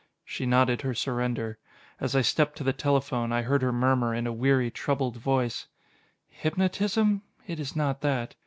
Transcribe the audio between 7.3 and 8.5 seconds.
It is not that.